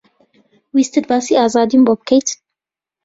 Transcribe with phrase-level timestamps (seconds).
[0.75, 2.27] ویستت باسی ئازادیم بۆ بکەیت؟